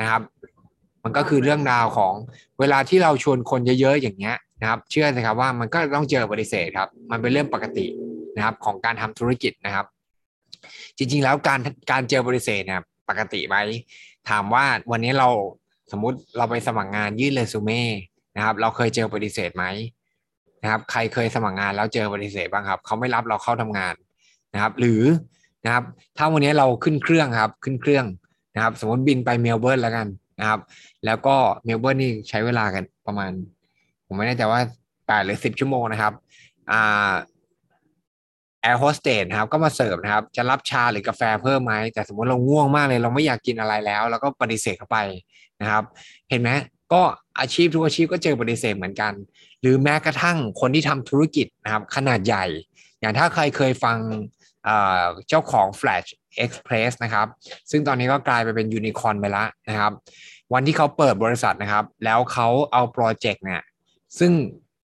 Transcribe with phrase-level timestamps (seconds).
[0.00, 0.22] นะครับ
[1.04, 2.14] มันก็คือเรื่องราวของ
[2.60, 7.86] เวลาที่เราชวนคนเยอะๆอย่างเงี้ยนะครับ เชื่อสิครับว่ามันก็ต้องเจอปฏิเสธครับ มันเป็นเรื่องปกติ
[8.36, 9.86] นะครับของการทำธุรกิจนะครับ
[10.96, 11.60] จริงๆแล้วการ
[11.90, 13.56] การเจอปฏิเสธเนี่ยปกติไหม
[14.28, 15.28] ถามว่าวันนี้เรา
[15.92, 17.82] สมมุติเราไปสมัครงานยื่นเรซูเม่
[18.36, 19.64] นะครับ เราเคยเจอปฏิเสธไหม
[20.62, 23.94] นะครับ ใครเคยสมัครงานแล้วเจอปฏิเสธบ้างครับเขาไม่รับเราเข้าทำงาน
[24.54, 25.02] นะครับ หรือ
[25.64, 25.84] นะครับ
[26.16, 28.04] ถ้าวันนี้เราขึ้นเครื่องครับ ขึ้นเครื่อง
[28.54, 30.06] นะครับ สมมติบินไปเมลเบิร์นแล้วกัน
[30.40, 30.60] นะครับ
[31.06, 33.30] แล้วก็เมลเบิร์นนี่ใช้เวลากันประมาณ
[34.06, 34.60] ผมไม่แน่ใจว่า
[35.06, 36.12] แปดหรือสิบชั่วโมงนะครับ
[36.70, 37.12] อ่า
[38.62, 44.98] แอร์โฮสเตสครับก็มาเสิร์ฟนะครับ จะรับชาหรือกาแฟเพิ่มไหมแต่สมมติเราง่วงมากเลย เราไม่อยากกินอะไรแล้ว แล้วก็ปฏิเสธเข้าไป
[45.60, 45.84] นะครับ
[46.30, 46.50] เห็นไหม
[46.92, 47.02] ก็
[47.40, 49.12] อาชีพทุกอาชีพก็เจอปฏิเสธเหมือนกัน
[49.60, 52.44] หรือแม้กระทั่งคนที่ทำธุรกิจนะครับ ขนาดใหญ่
[53.00, 53.96] อย่างถ้าใครเคยฟัง
[55.28, 56.08] เจ้าของ Flash
[56.44, 57.26] Express นะครับ
[57.70, 59.92] ซึ่งตอนนี้ก็กลายไปเป็นยูนิคอนไปแล้วนะครับ
[60.54, 63.62] วันที่เขาเปิดบริษัทนะครับ แล้วเขาเอาโปรเจกต์เนี่ย
[64.18, 64.32] ซึ่ง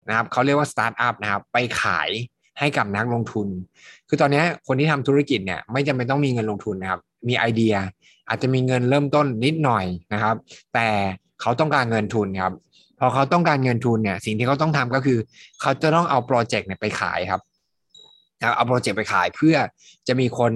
[0.09, 2.09] นะครับเขาเรียกว่าสตาร์ทอัพนะครับ ไปขาย
[2.59, 3.49] ให้กับนักลงทุน
[4.09, 7.75] คือตอนนี้คนที่ทำธุรกิจเนี่ยไม่จำเป็นต้องมีเงินลงทุนนะครับ มีไอเดีย
[8.29, 10.37] อาจจะมีเงินเริ่มต้นนิดหน่อยนะครับ
[10.75, 10.89] แต่
[11.41, 12.53] เขาต้องการเงินทุนครับ
[12.99, 15.19] พอเขาต้องการเงินทุนเนี่ย สิ่งที่เขาต้องทำก็คือ
[15.61, 17.41] เขาจะต้องเอาโปรเจกต์เนี่ยไปขายครับ
[18.57, 19.57] เอาโปรเจกต์ไปขายเพื่อ
[20.09, 20.53] จะมีคน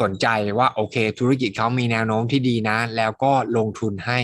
[0.00, 0.26] สนใจ
[0.58, 4.20] ว่าโอเค ธุรกิจเขามีแนวโน้มที่ดีนะ แล้วก็ลงทุนให้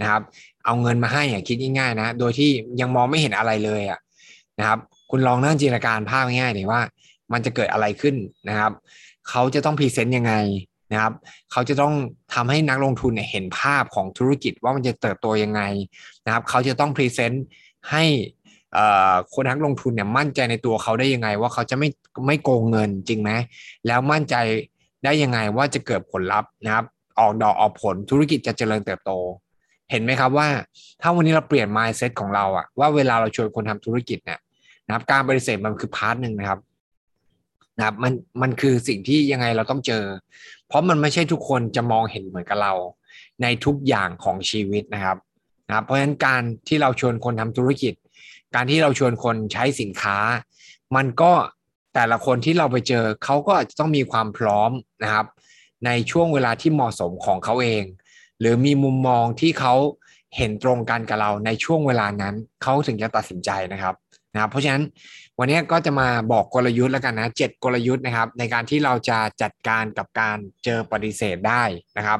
[0.00, 0.22] นะครับ
[0.64, 3.98] เอาเงินมาให้อะคิดง่ายๆนะ โดยที่ยังมองไม่เห็นอะไรเลยอะ
[4.58, 4.78] นะครับ
[5.10, 6.80] คุณลองนั่งจินตนาการภาพง่ายๆดีว่า
[7.32, 8.16] มันจะเกิดอะไรขึ้น
[8.48, 8.72] นะครับ
[9.28, 10.34] เขาจะต้อง present ยังไง
[10.92, 11.12] นะครับ
[11.52, 11.94] เขาจะต้อง
[12.34, 15.62] ทำให้นักลงทุนเนี่ยเห็นภาพของธุรกิจว่ามันจะเติบโตยังไง
[16.26, 17.44] นะครับ เขาจะต้อง present
[17.90, 18.04] ให้
[19.32, 21.88] คนนักลงทุนเนี่ยมั่นใจในตัวเขาได้ยังไง ว่าเขาจะไม่
[22.26, 23.30] ไม่โกงเงินจริงไหม
[23.86, 24.34] แล้วมั่นใจ
[25.04, 26.84] ได้ยังไงว่าจะเกิดผลลัพธ์นะครับ
[27.18, 29.12] ออกดอกออกผลธุรกิจจะเจริญเติบโต
[29.90, 30.48] เห็นไหมครับว่า
[31.00, 34.40] ถ้าวันนี้เราเปลี่ยน mindset ของเราอะว่าเวลาเราชวนคนทำธุรกิจเนี่ย
[34.86, 36.60] นะครับ การปฏิเสธมันคือ part หนึ่งนะครับ
[37.78, 40.04] นะครับมันมันคือสิ่งที่ยังไงเราต้องเจอ
[40.68, 42.72] เพราะมันไม่ใช่ทุกคนจะมองเห็นเหมือนกับเรา
[43.42, 45.16] ในทุกอย่างของชีวิตนะครับ
[45.68, 47.94] นะบเพราะฉะนั้นการที่เราชวนคนทำธุรกิจ
[48.54, 50.18] การที่เราชวนคนใช้สินค้า
[50.96, 51.32] มันก็
[51.98, 54.70] แต่ละคนที่เราไปเจอเขาก็อาจจะต้องมีความพร้อม
[55.02, 55.26] นะครับ
[55.86, 57.84] ในช่วงเวลาที่เหมาะสมของเขาเอง
[58.40, 59.74] หรือมีมุมมองที่เขา
[60.36, 63.94] เห็นตรงกันกับเราในช่วงเวลานั้นเขาถึงจะตัดสินใจนะครับ
[64.32, 64.82] นะครับ เพราะฉะนั้น
[65.38, 71.62] วันนี้ก็จะมาบอกกลยุทธ์แล้วกันนะเจ็ดกลยุทธ์นะครับ ในการที่เราจะจัดการกับการเจอปฏิเสธได้
[71.98, 72.18] นะครับ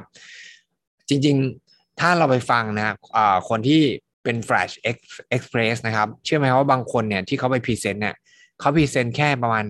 [1.08, 2.94] จริงๆถ้าเราไปฟังนะ
[3.48, 3.82] คนที่
[4.22, 4.72] เป็น Flash
[5.36, 8.16] Express นะครับ เชื่อไหมว่าบางคนเนี่ยที่เขาไป present เนี่ย
[8.60, 9.64] เขา present แค่ประมาณ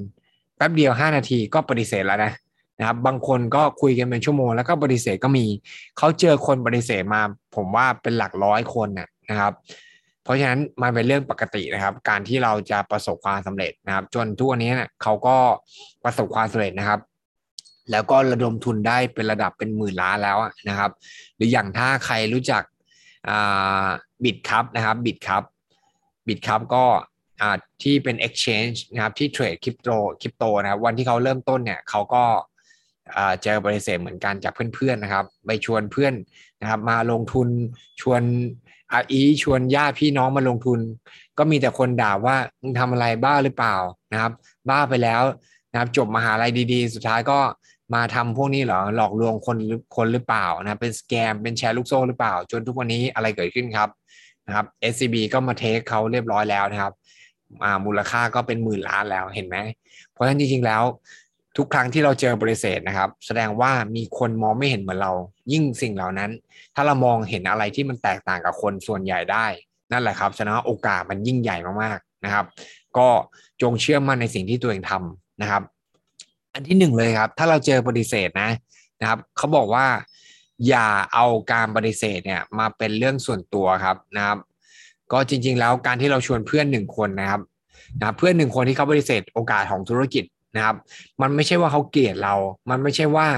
[0.56, 2.32] แป๊บเดียว 5 นาทีก็ปฏิเสธแล้วนะ
[2.78, 5.46] นะครับบางคนก็คุยกันเป็นชั่วโมงแล้วก็ปฏิเสธก็มี
[5.98, 7.20] เขาเจอคนปฏิเสธมา
[7.56, 8.88] ผมว่าเป็นหลักร้อยคน
[9.30, 9.52] นะครับ
[10.22, 15.36] เพราะฉะนั้นมันเป็นเรื่องปกตินะครับ การที่เราจะประสบความสำเร็จนะครับ จนทุกวันนี้เนี่ยเขาก็
[16.04, 17.00] ประสบความสำเร็จนะครับ
[17.90, 20.38] แล้วก็ระดมทุนได้เป็นระดับเป็นหมื่นล้านแล้ว
[20.68, 20.90] นะครับ
[21.36, 22.62] หรืออย่างถ้าใครรู้จัก
[24.24, 25.42] บิตครับนะครับบิตครับ
[26.28, 26.84] บิตครับก็
[27.82, 29.88] ที่เป็น exchange นะครับที่เทรดคริปโต
[30.20, 32.24] คริปโตนะครับวันที่เขาเริ่มต้นเนี่ยเขาก็
[33.42, 36.14] เจอบริเศษเหมือนกันจากเพื่อนๆนะครับไปชวนเพื่อน
[36.60, 37.48] นะครับ มาลงทุน
[38.00, 38.22] ชวน
[38.92, 40.80] อาอีชวนญาติพี่น้องมาลงทุน
[41.38, 43.76] ก็มีแต่คนด่าว่ามึงทำอะไรบ้าหรือเปล่า
[44.12, 44.32] นะครับ
[44.68, 45.22] บ้าไปแล้ว
[45.72, 47.38] นะครับจบมหาลัยดีๆ สุดท้ายก็
[47.94, 49.58] มาทำพวกนี้เหรอหลอกลวงคน
[49.96, 53.88] คนหรือเปล่านะเป็นสแกมเป็นแชร์ลูกโซ่หรือเปล่า จนทุกวันนี้อะไรเกิดขึ้นครับ
[54.46, 56.92] นะครับ SCB ก็มาเทคเขาเรียบร้อยแล้วนะครับ
[57.84, 59.56] มูลค่าก็เป็นหมื่นล้านแล้วเห็นไหม
[60.12, 60.82] เพราะฉะนั้นจริงๆแล้ว
[61.56, 65.12] ทุกครั้งที่เราเจอบริษัทนะครับ แสดงว่ามีคนมองไม่เห็นเหมือนเรา
[65.52, 66.30] ยิ่งสิ่งเหล่านั้น
[66.74, 69.46] ถ้าเรามองเห็นอะไรที่มันแตกต่างกับคนส่วนใหญ่ได้
[69.92, 72.44] นั่นแหละครับฉะนั้นโอกาสมันยิ่งใหญ่มากๆนะครับ
[72.98, 73.08] ก็
[73.62, 75.62] จงเชื่อมั่นในสิ่งที่ตัวเองทำนะครับ
[76.54, 78.50] อันที่หนึ่งเลยครับ ถ้าเราเจอปฏิเสธนะ
[79.00, 79.86] นะครับเขาบอกว่า
[80.68, 84.38] อย่าเอาการปฏิเสธเนี่ยมาเป็นเรื่องส่วนตัวครับนะครับ
[85.12, 87.40] ก็จริง ๆ แล้วการที่เราชวนเพื่อนหนึ่งคนนะครับ
[88.00, 90.24] นะเพื่อนหนึ่งคนที่เขาปฏิเสธโอกาสของธุรกิจ
[90.56, 90.76] นะครับ
[91.22, 92.34] มันไม่ใช่ว่าเขาเกลียดเรา
[92.70, 93.28] มันไม่ใช่ว่า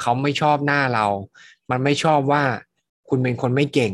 [0.00, 1.06] เขาไม่ชอบหน้าเรา
[1.70, 2.42] มันไม่ชอบว่า
[3.08, 3.92] คุณเป็นคนไม่เก่ง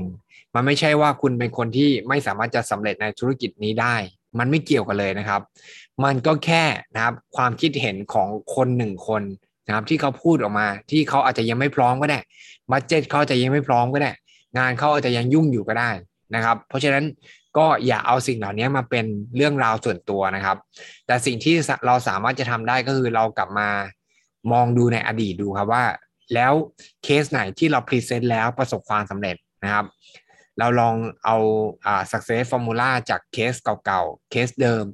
[0.55, 3.95] มันไม่ใช่ว่าคุณเป็นคนที่ไม่สามารถจะสำเร็จในธุรกิจนี้ได้
[4.39, 5.41] มันไม่เกี่ยวกันเลยนะครับ
[6.05, 6.65] มันก็แค่
[6.95, 9.23] นะครับความคิดเห็นของคนหนึ่งคน
[9.67, 12.19] นะครับที่เขาพูดออกมา ที่เขาอาจจะยังไม่พร้อมก็ได้
[12.71, 14.13] บัตเจ็ตเขาจะยังไม่พร้อมก็ได้
[14.59, 15.91] งานเขาอาจจะยังยุ่งอยู่ก็ได้
[16.35, 17.05] นะครับ เพราะฉะนั้น
[17.59, 19.07] ก็อย่าเอาสิ่งเหล่านี้มาเป็น
[19.37, 20.57] เรื่องราวส่วนตัวนะครับ
[21.07, 21.55] แต่สิ่งที่
[21.87, 23.69] เราสามารถจะทำได้ก็คือเรากลับมา
[24.53, 25.85] มองดูในอดีตดูครับว่า
[26.35, 26.53] แล้ว
[27.05, 29.85] เคสไหนที่เราพรีเซนต์แล้วประสบความสำเร็จนะครับ
[30.59, 30.95] เราลอง
[31.25, 31.37] เอา
[31.87, 33.53] อ่า success formula จากเคส
[33.85, 34.85] เก่าๆเคสเดิม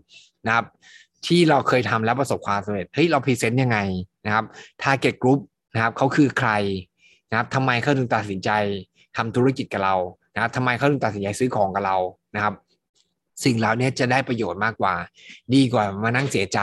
[0.47, 0.67] นะครับ
[1.27, 3.79] ที่เราเคยทำแล้วประสบความสำเร็จเฮ้ยเราพรีเซนต์ยังไง
[4.27, 4.45] นะครับ
[4.83, 5.41] target group
[5.75, 6.51] นะครับเขาคือใคร
[7.31, 8.51] นะครับทำไมเขาถึงตัดสินใจ
[9.17, 9.97] ทำธุรกิจกับเรา
[10.35, 11.97] นะครับทำไมเขาถึงตัดสินใจซื้อของกับเรา
[12.37, 12.55] นะครับ
[13.45, 14.95] สิ่งเหล่านี้จะได้ประโยชน์มากกว่า
[15.55, 16.61] ดีกว่ามานั่งเสียใจ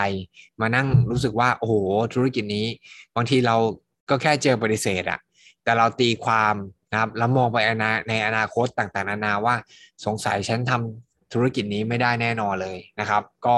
[0.62, 1.74] มานั่งรู้สึกว่าโอ้โห
[2.14, 2.66] ธุรกิจนี้
[3.16, 3.56] บางทีเรา
[4.10, 5.20] ก็แค่เจอปฏิเสธอะ
[5.64, 6.56] แต่เราตีความ
[6.92, 7.58] นะครับแล้วมองไป
[8.10, 9.56] ในอนาคตต่างๆ นานาว่า
[10.06, 13.58] สงสัยฉันทำธุรกิจนี้ไม่ได้แน่นอนเลยนะครับ ก็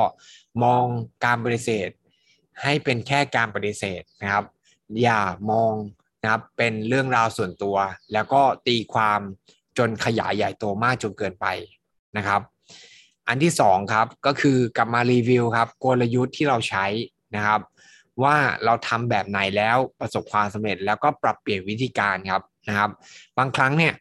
[0.64, 0.84] มอง
[1.26, 1.90] การปฏิเสธ
[2.64, 4.46] ให้เป็นแค่การปฏิเสธนะครับ
[5.02, 5.22] อย่า
[5.52, 5.74] มอง
[6.22, 7.78] นะครับเป็นเรื่องราวส่วนตัว
[8.14, 9.22] แล้วก็ตีความ
[9.78, 11.46] จนขยายใหญ่โตมากจนเกินไป
[12.18, 12.42] นะครับ
[13.28, 16.86] อันที่สองครับก็คือกลับมารีวิวครับกลยุทธ์ที่เราใช้
[17.36, 17.62] นะครับ
[18.24, 18.36] ว่า
[18.66, 22.90] เราทำแบบไหนแล้วประสบความสำเร็จแล้วก็ปรับเปลี่ยนวิธีการครับนะครับ
[23.38, 23.94] บางครั้งเนี่ย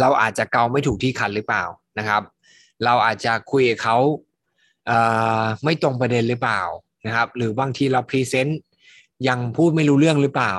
[0.00, 1.64] เราอาจจะเกาไม่ถูกที่คันหรือเปล่า
[1.98, 2.22] นะครับ
[2.84, 3.96] เราอาจจะคุยกับเขา
[5.64, 6.62] ไม่ตรงประเด็นหรือเปล่า
[7.06, 8.60] นะครับ หรือบางทีเราพรีเซนต์
[9.28, 10.54] ยังพูดไม่รู้เรื่องหรือเปล่า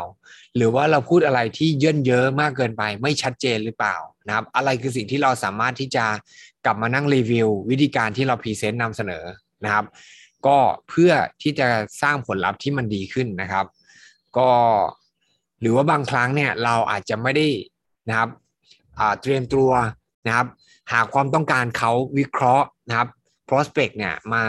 [0.55, 3.95] หรือว่าเราพูดอะไรที่เยื่นเยอะมากเกินไป ไม่ชัดเจนหรือเปล่า
[4.27, 6.05] นะครับ อะไรคือสิ่งที่เราสามารถที่จะ
[6.65, 9.23] กลับมานั่งรีวิว วิธีการที่เราพรีเซนต์นำเสนอ
[9.63, 9.85] นะครับ
[10.47, 10.57] ก็
[10.89, 11.11] เพื่อ
[11.41, 11.67] ที่จะ
[12.01, 13.65] สร้างผลลัพธ์ที่มันดีขึ้นนะครับ
[14.37, 14.49] ก็
[15.61, 17.47] หรือว่าบางครั้งเนี่ยเราอาจจะไม่ได้
[18.09, 18.29] นะครับ
[19.21, 19.69] เตรียมตัว
[20.27, 20.47] นะครับ
[20.91, 23.07] หาความต้องการเขาวิเคราะห์นะครับ
[23.49, 24.43] prospect เนี่ยมา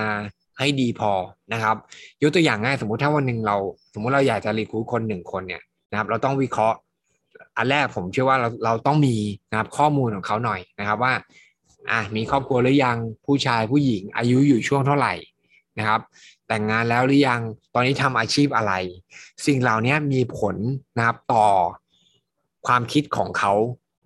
[0.59, 1.13] ให้ดีพอ
[1.53, 1.77] นะครับ
[2.23, 3.57] ยกตัวอย่างง่ายสมมุติถ้าวันหนึ่งเรา
[3.95, 6.79] สมมุติเราอยากจะรีคูดคนหนึ่งคนเนี่ยนะครับ เราต้องวิเคราะห์
[7.57, 9.17] อันแรกผมเชื่อว่าเราเราต้องมี
[9.51, 11.13] นะครับข้อมูลของเขาหน่อยนะครับว่า
[11.91, 12.97] อะมีครอบครัวหรือยัง
[13.27, 15.15] ผู้ชายผู้หญิงอายุอยู่ช่วงเท่าไหร่
[15.79, 16.01] นะครับ
[16.49, 17.41] แต่งงานแล้วหรือยัง
[17.75, 18.73] ตอนนี้ทำอาชีพอะไร
[19.47, 20.57] สิ่งเหล่านี้มีผล
[20.97, 21.47] นะครับต่อ
[22.67, 23.53] ความคิดของเขา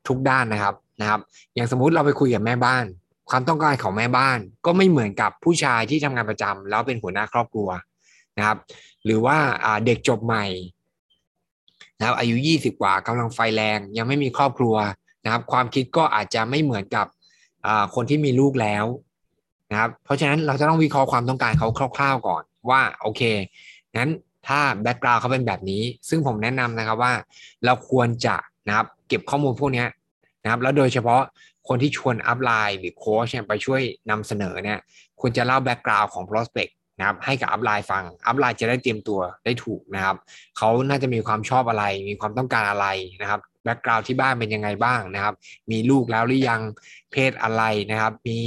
[0.08, 1.20] ทุกด้านนะครับนะครับ
[1.54, 2.84] อย่างสมมุติเราไปคุยกับแม่บ้าน
[3.30, 7.68] ความต้องการของแม่บ้านก็ไม่เหมือนกับผู้ชายที่ทำงานประจำแล้วเป็นหัวหน้าครอบครัว
[8.38, 8.58] นะครับ
[9.04, 9.36] หรือว่า
[9.86, 10.44] เด็กจบใหม่
[11.98, 14.76] นะครับอายุ 20 กว่ากำลังไฟแรง ยังไม่มีครอบครัว
[15.24, 17.06] นะครับ ความคิดก็อาจจะไม่เหมือนกับ
[17.94, 18.84] คนที่มีลูกแล้ว
[19.70, 23.22] นะครับ เพราะฉะนั้นเราจะต้องวิเคราะห์ความต้องการเขาคร่าว ๆก่อนว่าโอเค
[23.96, 24.10] งั้น
[24.46, 27.12] ถ้าแบ็กกราวด์เขาเป็นแบบนี้ ซึ่งผมแนะนำนะครับว่า
[27.64, 28.36] เราควรจะ
[28.68, 29.84] นะครับเก็บข้อมูลพวกนี้
[30.42, 31.22] นะครับแล้วโดยเฉพาะ
[31.68, 34.78] คนที่ชวน upline หรือโค้ชไปช่วยนำเสนอเนี่ย
[35.20, 40.16] ควรจะเล่า background ของ prospect นะครับให้กับ upline ฟัง upline จะได้เตรียมตัวได้ถูกนะครับ
[40.58, 42.86] เขาน่าจะมีความชอบอะไร มีความต้องการอะไร
[43.22, 45.34] นะครับ background ที่บ้านเป็นยังไงบ้างนะครับ
[45.70, 46.60] มีลูกแล้วหรือยัง
[47.12, 48.38] เพศอะไรนะครับ มี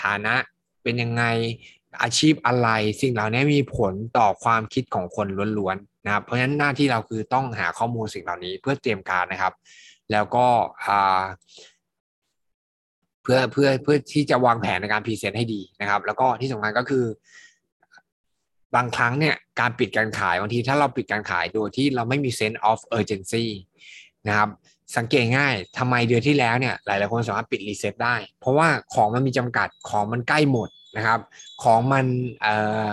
[0.00, 0.34] ฐานะ
[0.82, 1.24] เป็นยังไง
[2.02, 2.68] อาชีพอะไร
[3.00, 5.26] สิ่งเหล่านี้มีผลต่อความคิดของคน
[5.58, 9.52] ล้วนๆนะครับ เพราะฉะนั้นหน้าที่เราคือต้องหาข้อมูลสิ่งเหล่านี้เพื่อเตรียมการนะครับ
[10.12, 10.46] แล้วก็
[13.22, 17.04] เพื่อเพื่อเพื่อที่จะวางแผนในการพรีเซนต์ให้ดีนะครับ แล้วก็ที่สำคัญก็คือ
[18.74, 23.44] บางครั้งเนี่ยการปิดการขายบางทีถ้าเราปิดการขายโดยที่เราไม่มี sense of urgency
[24.28, 24.48] นะครับ
[24.96, 31.20] สังเกตง่ายทำไมเดือนที่แล้วเนี่ยหลายๆคนสามารถปิดรีเซ็ตได้ เพราะว่าของมันมีจำกัดของมันใกล้หมดนะครับ
[31.62, 32.04] ของมัน
[32.42, 32.90] เอ่อ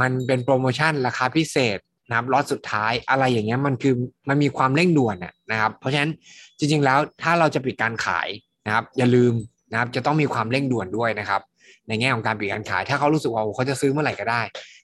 [0.00, 1.78] มันเป็นโปรโมชั่นราคาพิเศษ
[2.08, 3.94] นะครับล็อตสุดท้ายอะไรอย่างเงี้ยมันคือ
[4.28, 5.16] มันมีความเร่งด่วน
[5.50, 6.10] นะครับ เพราะฉะนั้น
[6.58, 8.28] จริงๆแล้วถ้าเราจะปิดการขาย
[8.66, 9.32] นะครับอย่าลืม
[9.72, 11.40] นะครับจะต้องมีความเร่งด่วนด้วยนะครับ
[11.88, 14.42] ในแง่ของการปิดการขาย ถ้าเขารู้สึกว่าเขาจะซื้อเมื่อไหร่ก็ได้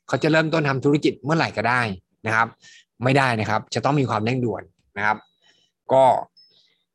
[0.09, 1.81] เขาจะเริ่มต้นทำธุรกิจเมื่อไหร่ก็ได้
[2.27, 2.49] นะครับ
[3.05, 4.63] ไม่ได้นะครับ จะต้องมีความเร่งด่วน
[4.97, 5.17] นะครับ
[5.93, 6.05] ก็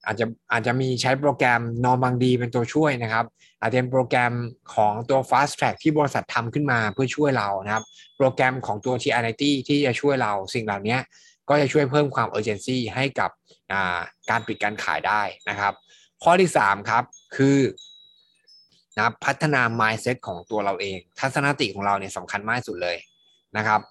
[0.05, 3.25] อาจจะอาจจะมีใช้โปรแกรมนอมบางดีเป็นตัวช่วยนะครับ
[3.61, 4.33] อาจจะเป็นโปรแกรม
[4.73, 7.83] ของตัว Fast Track ที่บริษัททำขึ้นมาเพื่อช่วยเรานะครับ
[8.17, 10.97] โปรแกรมของตัว t i n i t y ที่จะช่วยเราสิ่งเหล่านี้
[11.49, 13.29] ก็จะช่วยเพิ่มความ urgency ให้กับ
[14.29, 15.73] การปิดการขายได้นะครับ
[16.23, 17.03] ข้อที่สามครับ
[17.35, 17.59] คือ
[18.97, 22.97] นะพัฒนา mindset ของตัวเราเอง ทัศนคติของเราเนี่ยสำคัญมากสุดเลย
[23.57, 23.81] นะครับ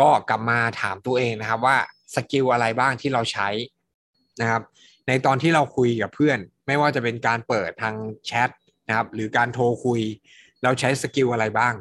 [0.00, 1.76] ก็กลับมาถามตัวเองนะครับว่า
[2.14, 3.48] skill อะไรบ้างที่เราใช้
[4.40, 4.62] นะครับ
[5.08, 7.94] ในตอนที่เราคุยกับเพื่อน ไม่ว่าจะเป็นการเปิดทาง
[8.26, 8.50] แชท
[8.88, 10.00] นะครับ หรือการโทรคุย
[10.62, 11.74] เราใช้ skill อะไรบ้าง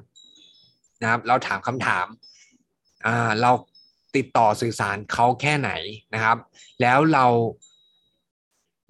[1.01, 2.07] นะครับ เราถามคำถาม
[3.05, 3.51] อ่าเรา
[4.15, 5.71] ติดต่อสื่อสารเขาแค่ไหน
[6.13, 6.37] นะครับ
[6.81, 7.25] แล้วเรา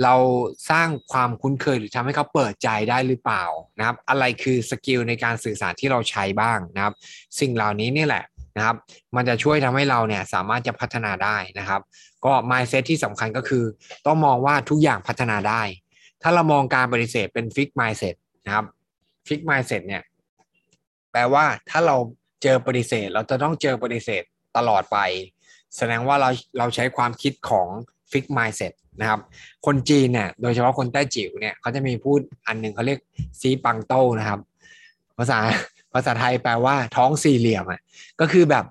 [0.04, 0.16] เรา
[0.70, 3.44] สร้างความคุ้นเคยหรือทำให้เขาเปิดใจได้หรือเปล่า
[3.80, 6.94] นะครับ อะไรคือสกิลในการสื่อสารที่เราใช้บ้างนะครับ
[7.40, 8.24] สิ่งเหล่านี้นี่แหละ
[8.58, 8.76] นะครับ
[9.16, 11.82] มันจะช่วยทำให้เราเนี่ยสามารถจะพัฒนาได้นะครับ
[12.26, 13.64] ก็ mindset ที่สำคัญก็คือ
[14.06, 15.62] ต้องมองว่าทุกอย่างพัฒนาได้
[16.22, 18.66] ถ้าเรามองการปฏิเสธเป็น fix mindset นะครับ
[19.28, 20.04] fix mindset เนี่ย
[21.12, 21.96] แปลว่าถ้าเรา
[22.44, 24.24] เจอปฏิเสธ เราจะต้องเจอปฏิเสธ
[24.58, 24.98] ตลอดไป
[25.78, 27.68] แสดงว่าเราเราใช้ความคิดของ
[28.12, 29.20] fix mindset นะครับ
[29.66, 33.00] คนจีนเนี่ยโดยเฉพาะคนใต้จิ๋วเนี่ยเขาจะมีพูดอันหนึ่งเขาเรียก
[33.40, 34.40] ซีปังโต้นะครับ
[35.18, 35.40] ภาษา
[35.94, 37.82] ภาษาไทยแปลว่าท้องสี่เหลี่ยมอะ
[38.20, 38.66] ก็คือแบบ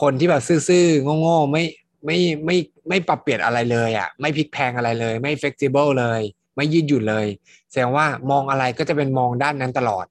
[0.00, 1.64] คนที่แบบซื่อๆโง่ๆไม่
[2.06, 2.56] ไม่ไม่
[2.88, 6.20] ไม่ปรับเปลี่ยนอะไรเลยอะไม่พลิกแพงอะไรเลย ไม่ flexible เลย
[6.56, 7.26] ไม่ยืดหยุ่นเลย
[7.70, 10.06] แสดงว่ามองอะไรก็จะเป็นมองด้านนั้นตลอด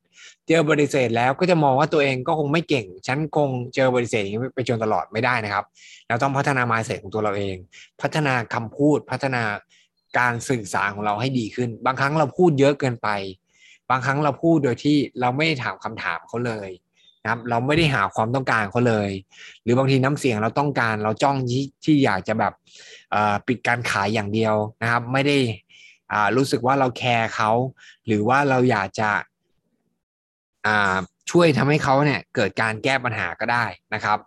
[0.48, 5.66] เจอบริเสธแล้วก็จะมองว่าตัวเองก็คงไม่เก่ง ฉันคงเจอบริเสธอย่างนี้ไปจนตลอดไม่ได้นะครับ
[6.08, 7.56] เราต้องพัฒนา mindset ของตัวเราเอง
[8.02, 9.44] พัฒนาคำพูดพัฒนา
[10.18, 13.10] การสื่อสารของเราให้ดีขึ้น บางครั้งเราพูดเยอะเกินไป
[13.90, 16.70] บางครั้งเราพูดโดยที่เราไม่ได้ถามคำถามเขาเลย
[17.24, 19.10] นะครับเราไม่ได้หาความต้องการเขาเลย
[19.64, 22.54] หรือบางทีน้ำเสียงเราต้องการเราจ้องที่ที่อยากจะแบบ
[23.48, 25.38] ปิดการขายอย่างเดียวนะครับ ไม่ได้
[26.38, 27.52] รู้สึกว่าเราแคร์เขา
[28.06, 29.10] หรือว่าเราอยากจะ
[31.32, 34.20] ช่วยทำให้เขาเนี่ยเกิดการแก้ปัญหาก็ได้นะครับ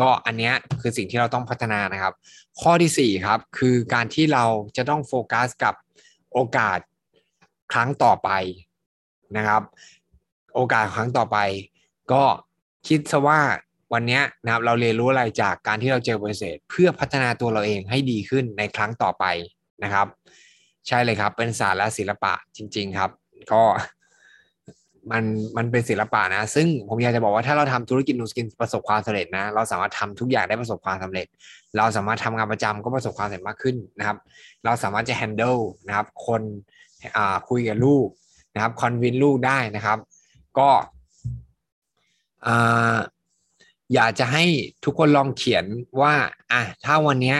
[0.00, 2.12] ก็อันนี้คือสิ่งที่เราต้องพัฒนานะครับ
[2.60, 4.44] ข้อที่4ครับคือการที่เรา
[4.76, 5.74] จะต้องโฟกัสกับ
[6.32, 6.78] โอกาส
[7.72, 8.30] ครั้งต่อไป
[9.36, 9.62] นะครับ
[10.54, 11.38] โอกาสครั้งต่อไป
[12.12, 12.22] ก็
[12.88, 13.40] คิดซะว่า
[13.92, 19.24] วันนี้นะครับเราเรียนรู้อะไรจากการที่เราเจอบริษัทเพื่อพัฒนาตัวเราเองให้ดีขึ้นในครั้งต่อไป
[19.84, 20.06] นะครับ
[20.86, 23.10] ใช่เลยครับเป็นศาสตร์และศิลปะจริง ๆ ครับ
[23.52, 23.62] ก็
[25.10, 25.24] มัน
[25.56, 31.26] มันเป็นศิลปะนะ ซึ่งผมอยากจะบอกว่าถ้าเราทำธุรกิจนูสกินประสบความสำเร็จนะ เราสามารถทำทุกอย่างได้ประสบความสำเร็จ
[31.76, 34.16] เราสามารถทำงานประจำก็ประสบความสำเร็จมากขึ้นนะครับ
[34.64, 36.42] เราสามารถจะ handle นะครับ คน
[37.16, 38.06] อ่าคุยกับลูก
[38.54, 39.98] นะครับคอนวินลูกได้นะครับ
[40.58, 40.70] ก็
[42.46, 42.96] อ่า
[43.94, 44.44] อยากจะให้
[44.84, 45.64] ทุกคนลองเขียน
[46.00, 46.14] ว่า
[46.52, 47.36] อะถ้าวันนี้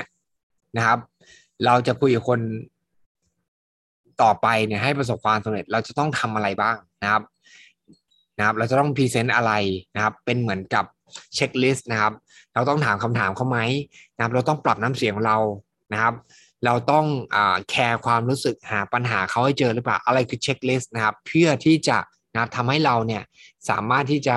[0.76, 0.98] นะครับ
[1.64, 2.40] เราจะคุยกับคน
[4.22, 7.22] ต่อไปเนี่ยให้ประสบความสำเร็จ เราจะต้องทำอะไรบ้าง นะครับ
[8.38, 9.52] นะครับ เราจะต้องพรีเซนต์อะไร
[9.94, 10.84] นะครับ เป็นเหมือนกับ
[11.34, 12.12] checklist นะครับ
[12.54, 13.58] เราต้องถามคำถามเขาไหม
[14.16, 15.38] นะครับ เราต้องปรับน้ำเสียงของเรา
[15.92, 16.14] นะครับ
[16.64, 17.36] เราต้องอ
[17.70, 21.98] แคร์ความรู้สึกหาปัญหาเขาให้เจอหรือเปล่า อะไรคือ checklist นะครับ เพื่อที่จะ
[22.32, 23.22] นะครับทำให้เราเนี่ย
[23.68, 24.34] สามารถที่จะ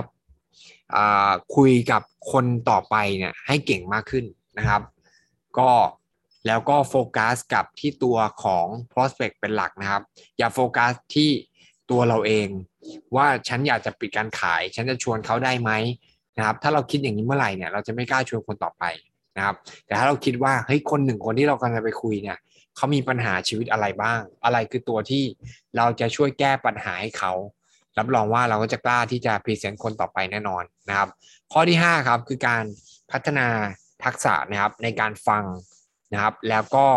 [1.55, 4.25] คุยกับคนต่อไปเนี่ยให้เก่งมากขึ้น
[4.57, 4.81] นะครับ
[5.59, 5.71] ก็
[6.47, 10.03] แล้วก็โฟกัสกับที่ตัวของ prospect เป็นหลักนะครับ
[10.37, 11.29] อย่าโฟกัสที่
[11.91, 12.47] ตัวเราเอง
[13.15, 15.71] ว่าฉันอยากจะปิดการขาย ฉันจะชวนเขาได้ไหม
[16.37, 18.83] นะครับถ้าเราคิดอย่างนี้เมื่อไหร่เนี่ยเราจะไม่กล้าชวนคนต่อไป
[19.37, 22.37] นะครับแต่ถ้าเราคิดว่าเฮ้ยคนหนึ่งคนที่เรากำลังจะไปคุยเนี่ย
[22.75, 25.23] เขามีปัญหาชีวิตอะไรบ้าง อะไรคือตัวที่
[25.77, 27.33] เราจะช่วยแก้ปัญหาให้เขา
[27.97, 31.09] รับรองว่าเราก็จะกล้าที่จะพรีเซนต์คนต่อไปแน่นอนนะครับ
[31.51, 32.63] ข้อที่5ครับคือการ
[33.11, 33.47] พัฒนา
[34.03, 35.43] ทักษะนะครับในการฟัง
[36.13, 36.87] นะครับ แล้วก็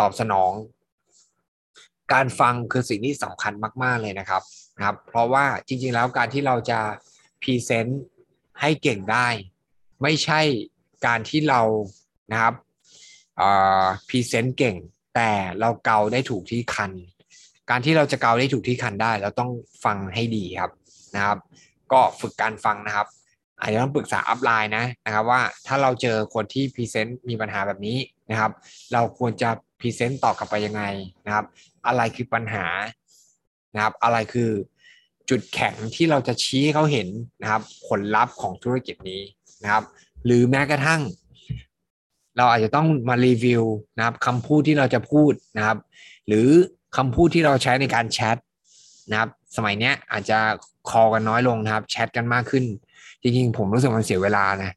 [0.00, 0.52] ตอบสนอง
[2.12, 4.42] การฟังคือสิ่งที่สำคัญมาก ๆเลยนะครับ
[4.76, 6.80] นะครับ เพราะว่าจริง ๆ แล้วการที่เราจะ
[7.42, 8.02] พรีเซนต์
[8.60, 9.28] ให้เก่งได้
[10.02, 10.40] ไม่ใช่
[11.06, 11.60] การที่เรา
[12.32, 12.54] นะครับ
[14.08, 14.76] พรีเซนต์เก่ง
[15.14, 16.92] แต่เราเกาได้ถูกที่คัน
[17.70, 19.50] การที่เราจะเกาได้ถูกที่คันได้ เราต้อง
[19.84, 20.72] ฟังให้ดีครับ
[21.14, 21.38] นะครับ
[21.92, 23.06] ก็ฝึกการฟังนะครับ
[23.60, 27.98] อาจจะต้องปรึกษา upline นะนะครับว่าถ้าเราเจอคนที่พรีเซนต์มีปัญหาแบบนี้
[28.30, 28.52] นะครับ
[28.92, 29.50] เราควรจะ
[29.80, 30.82] พรีเซนต์ตอบกลับไปยังไง
[31.26, 31.44] นะครับ
[31.88, 32.66] อะไรคือปัญหา
[33.74, 34.50] นะครับ อะไรคือ
[35.30, 37.08] จุดแข็งที่เราจะชี้ให้เขาเห็น
[37.42, 39.22] นะครับ ผลลัพธ์ของธุรกิจนี้
[39.62, 39.84] นะครับ
[40.24, 41.00] หรือแม้กระทั่ง
[42.36, 43.64] เราอาจจะต้องมารีวิว
[43.96, 45.78] นะครับคำพูดที่เราจะพูดนะครับ
[46.26, 46.48] หรือ
[46.96, 48.36] คำพูดที่เราใช้ในการแชท
[49.10, 50.38] นะครับสมัยนี้อาจจะ
[50.90, 52.64] คอกันน้อยลงนะครับ แชทกันมากขึ้น
[53.22, 54.74] จริงๆ ผมรู้สึกมันเสียเวลานะ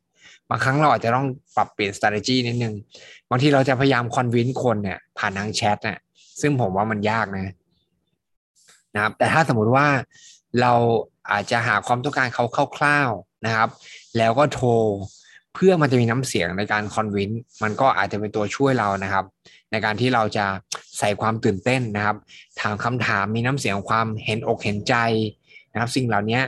[0.49, 2.73] บางครั้งเราอาจจะต้องปรับเปลี่ยน strategy นิดนึง
[3.29, 5.97] บางทีเราจะพยายามคอนวินคนเนี่ยผ่านทางแชทเนี่ย
[6.41, 7.53] ซึ่งผมว่ามันยากนะ
[8.95, 9.87] นะครับ แต่ถ้าสมมุติว่า
[10.61, 10.73] เรา
[11.31, 12.45] อาจจะหาความต้องการเขา
[12.77, 13.69] คร่าวๆนะครับ
[14.17, 14.69] แล้วก็โทร
[15.55, 17.31] เพื่อมันจะมีน้ำเสียงในการคอนวิน
[17.63, 19.25] มันก็อาจจะเป็นตัวช่วยเรานะครับ
[19.71, 20.45] ในการที่เราจะ
[20.99, 22.17] ใส่ความตื่นเต้นนะครับ
[22.61, 24.95] ถามคำถามมีน้ำเสียงความเห็นอกเห็นใจ
[25.71, 26.39] นะครับ สิ่งเหล่านี้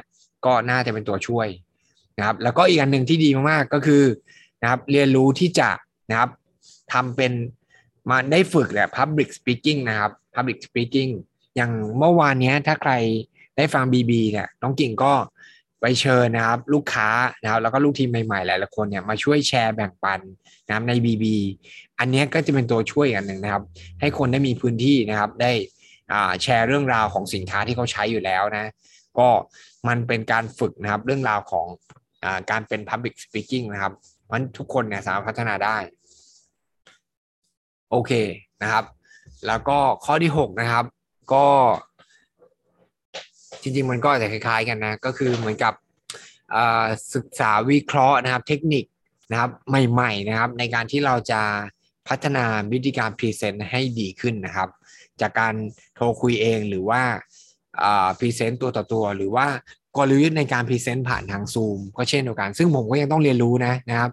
[0.46, 1.48] ก็น่าจะเป็นตัวช่วย
[2.18, 4.04] นะครับ แล้วก็อีกอันหนึ่งที่ดีมากๆก็คือ
[4.62, 5.70] นะครับ เรียนรู้ที่จะ
[6.10, 6.30] นะครับ
[6.94, 7.32] ทำเป็น
[8.10, 11.12] มาได้ฝึกแหละ public speaking นะครับ public speaking
[11.55, 12.93] อย่างเมื่อวานนี้ถ้าใคร
[13.57, 15.13] ได้ฟัง BB เนี่ยน้องกิ่งก็
[15.81, 17.10] ไปเชิญนะครับ ลูกค้า
[17.41, 20.19] นะครับแล้วก็ลูกทีมใหม่ๆหลายๆคนเนี่ยมาช่วยแชร์แบ่งปัน
[20.67, 21.25] นะครับใน BB
[22.00, 23.63] อันนี้ก็จะเป็นตัวช่วยอันหนึ่งนะครับ
[24.00, 25.51] ให้คนได้มีพื้นที่นะครับได้
[26.41, 28.72] แชร์เรื่องราวของสินค้าที่เขาใช้อยู่แล้วนะ
[29.19, 29.29] ก็
[29.88, 31.67] มันเป็นการฝึกนะครับเรื่องราวของ
[32.24, 33.93] อการเป็น Public Speaking นะครับ
[34.25, 35.77] เพราะทุกคนเนี่ยสามารถพัฒนาได้
[37.96, 38.14] โอเค
[38.62, 38.86] นะครับ
[39.48, 40.86] แล้วก็ข้อที่6นะครับ
[41.34, 41.48] ก็
[43.62, 45.74] จริง ๆ มันก็จะคล้าย ๆ กันนะ ก็คือเหมือนกับ
[47.14, 48.86] ศึกษาวิเคราะห์นะครับ เทคนิค
[49.32, 49.52] นะครับ
[49.92, 51.42] ใหม่ ๆ นะครับ ในการที่เราจะ
[52.08, 54.70] พัฒนาวิธีการพรีเซนต์ให้ดีขึ้นนะครับ
[55.22, 55.54] จากการ
[55.96, 57.02] โทรคุยเองหรือว่า
[58.20, 59.48] พรีเซนต์ตัวต่อตัว หรือว่า
[59.98, 64.12] กลยุทธ์ในการพรีเซนต์ผ่านทางซูมก็เช่นเดียวกัน ซึ่งผมก็ยังต้องเรียนรู้นะนะครับ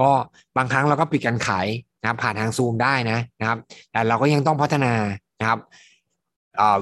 [0.00, 0.10] ก็
[0.56, 1.66] บางครั้งเราก็ปิดการขาย
[2.00, 3.58] นะครับผ่านทางซูมได้นะนะครับ
[3.92, 4.92] แต่เราก็ยังต้องพัฒนา
[5.40, 5.58] นะครับ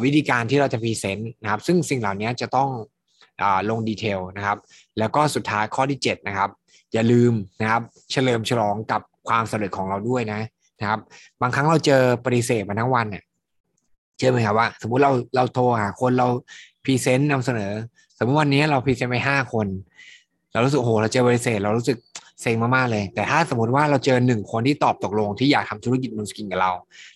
[0.03, 2.69] วิธีการที่เราจะพรีเซนต์นะครับ ซึ่งสิ่งเหล่านี้จะต้อง
[3.43, 4.59] อลง detail นะครับ
[4.99, 6.51] แล้วก็สุดท้ายข้อที่ 7 นะครับ
[6.93, 10.41] อย่าลืมนะครับ เฉลิมฉลองกับความสำเร็จของเราด้วยนะ
[10.81, 11.01] นะครับ
[11.41, 13.23] บางครั้งเราเจอปฏิเสธมาทั้งวันเนี่ย
[14.17, 16.29] เชื่อไหมครับว่า สมมุติเราเราโทรหาคนเรา
[16.85, 17.73] พรีเซนต์นำเสนอ
[18.19, 19.67] สมมติวันนี้เราพรีเซนต์ไปห้าคน
[20.53, 21.99] เรารู้สึกโอ้โหเราเจอปฏิเสธเรารู้สึก
[22.41, 26.73] เซ็งมากๆเลย แต่ถ้าสมมติว่าเราเจอหนึ่งคนที่ตอบตกลงที่อยากทำธุรกิจมูนสกินกับเรา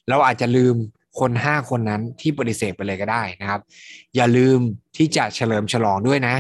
[0.09, 0.75] เราอาจจะลืม
[1.21, 3.61] คนห้าคนนั้นที่ปฏิเสธไปเลยก็ได้นะครับ
[4.17, 4.59] อย่าลืม
[4.97, 6.37] ที่จะเฉลิมฉลองด้วยนะ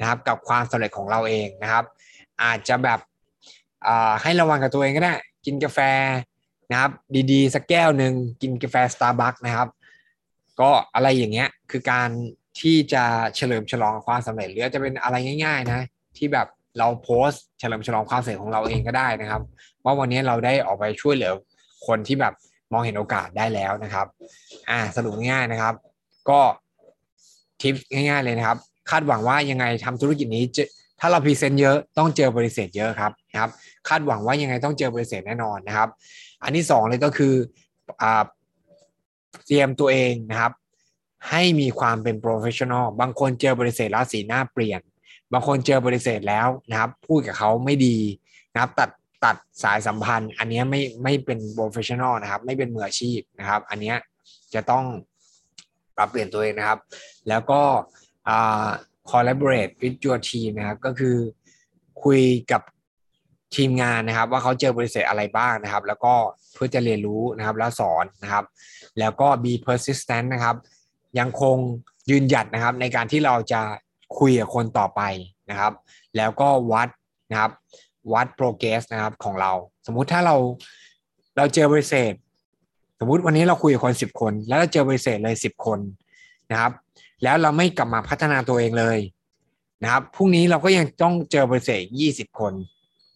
[0.00, 1.84] นะครับ กับความสำเร็จของเราเองนะครับ
[2.42, 3.00] อาจจะแบบ
[4.22, 5.14] ให้รางวัลกับตัวเองก็ได้
[5.46, 5.78] กินกาแฟ
[6.70, 6.90] นะครับ
[7.32, 8.12] ดีๆ สักแก้วหนึ่ง
[8.42, 9.68] กินกาแฟสตาร์บัคนะครับ
[10.60, 12.08] ก็อะไรอย่างเงี้ยคือการ
[12.60, 13.04] ที่จะ
[13.36, 15.86] เฉลิมฉลองความสำเร็จหรือจะเป็นอะไรง่าย ๆ นะ
[16.16, 16.46] ที่แบบ
[16.78, 19.42] เราโพสเฉลิมฉลองความสำเร็จของเราเองก็ได้นะครับ
[19.84, 21.32] ว่าวันนี้เราได้ออกไปช่วยเหลือ
[21.86, 22.34] คนที่แบบ
[22.72, 24.06] มองเห็นโอกาสได้แล้วนะครับ
[24.70, 25.74] อ่าสรุปง่ายๆนะครับ
[26.28, 26.40] ก็
[27.60, 28.58] ทิปง่ายๆเลยนะครับ
[28.90, 30.64] คาดหวังว่ายังไงทำธุรกิจนี้จะ
[31.00, 33.50] ถ้าเราพรีเซนต์เยอะต้องเจอบริษัทเยอะครับนะครับ
[33.88, 35.88] คาดหวังว่ายังไงต้องเจอบริษัทแน่นอนนะครับ
[36.42, 37.34] อันที่สองเลยก็คือ
[38.02, 38.24] อ่า
[39.46, 40.52] เตรียมตัวเองนะครับ
[41.30, 44.80] ให้มีความเป็น professional บางคนเจอปฏิเสธแล้วสีหน้าเปลี่ยน
[45.32, 47.96] บางคนเจอปฏิเสธแล้วนะครับ พูดกับเขาไม่ดี
[48.52, 48.90] นะครับ ตัด
[49.24, 53.94] ตัดสายสัมพันธ์ อันนี้ไม่ไม่เป็น professional นะครับ ไม่เป็นมืออาชีพนะครับ อันนี้
[54.54, 54.84] จะต้อง
[55.96, 56.78] ปรับเปลี่ยนตัวเองนะครับ
[57.28, 57.62] แล้วก็
[59.10, 61.16] collaborate with your team นะครับ ก็คือ
[62.04, 62.22] คุย
[62.52, 62.62] กับ
[63.56, 66.14] ทีมงานนะครับ ว่าเขาเจอบริษัทอะไรบ้างนะครับ แล้วก็
[66.54, 68.44] เพื่อจะเรียนรู้นะครับแล้วสอนนะครับ
[68.98, 70.56] แล้วก็ be persistent นะครับ
[71.18, 71.56] ยังคง
[72.10, 73.62] ยืนหยัดนะครับในการที่เราจะ
[74.20, 75.00] คุยกับคนต่อไป
[75.50, 75.72] นะครับ
[76.16, 76.88] แล้วก็วัด
[77.30, 77.52] นะครับ
[78.12, 79.52] วัด progress นะครับของเรา
[79.86, 80.36] สมมุติถ้าเรา
[81.36, 82.12] เราเจอบริษัท
[82.98, 85.78] สมมุติวันนี้เราคุยกับคนสิบคน แล้วเราเจอบริษัทเลยสิบคน
[86.50, 86.72] นะครับ
[87.22, 88.98] แล้วเราไม่กลับมาพัฒนาตัวเองเลย
[89.82, 92.52] นะครับพรุ่งนี้เราก็ยังต้องเจอบริษัทยี่สิบคน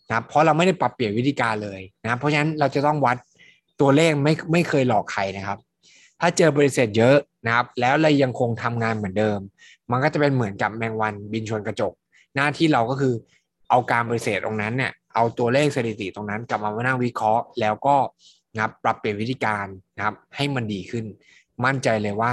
[0.08, 3.16] นะครับเพราะเราไม่ได้ปรับเปลี่ยนวิธีการเลยนะเพราะฉะนั้นเราจะต้องวัด
[3.80, 5.58] ตัวเลขไม่ไม่เคยหลอกใครนะครับ
[6.20, 9.40] ถ้าเจอบริษัทเยอะ นะครับแล้วเรายังคงทำงานเหมือนเดิม
[9.90, 11.92] มันก็จะเป็นเหมือนกับแมงวันบินชนกระจก
[12.34, 13.14] หน้าที่เราก็คือ
[13.70, 17.96] เอาการบริษัทตรงนั้นเนี่ยเอาตัวเลขสถิติตรงนั้น กลับมามานั่งวิเคราะห์ แล้วก็
[18.54, 21.04] นะครับปรับเปลี่ยนวิธีการนะครับให้มันดีขึ้น
[21.64, 22.32] มั่นใจเลยว่า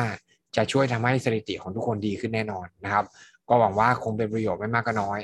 [0.56, 3.06] จะช่วยทำให้สถิติของทุกคนดีขึ้นแน่นอนนะครับ
[3.50, 5.20] ก็หวังว่าคงเป็นประโยชน์ไม่มากก็น้อย